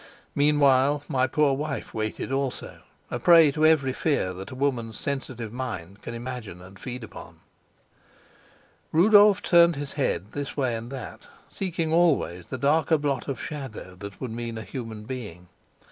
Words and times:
Meanwhile 0.33 1.03
my 1.07 1.27
poor 1.27 1.53
wife 1.53 1.93
waited 1.93 2.31
also, 2.31 2.81
a 3.11 3.19
prey 3.19 3.51
to 3.51 3.67
every 3.67 3.93
fear 3.93 4.33
that 4.33 4.49
a 4.49 4.55
woman's 4.55 4.99
sensitive 4.99 5.53
mind 5.53 6.01
can 6.01 6.15
imagine 6.15 6.59
and 6.59 6.79
feed 6.79 7.03
upon. 7.03 7.39
Rudolf 8.91 9.43
turned 9.43 9.75
his 9.75 9.93
head 9.93 10.31
this 10.31 10.57
way 10.57 10.75
and 10.75 10.89
that, 10.91 11.27
seeking 11.51 11.93
always 11.93 12.47
the 12.47 12.57
darker 12.57 12.97
blot 12.97 13.27
of 13.27 13.39
shadow 13.39 13.93
that 13.97 14.19
would 14.19 14.31
mean 14.31 14.57
a 14.57 14.63
human 14.63 15.03
being. 15.03 15.49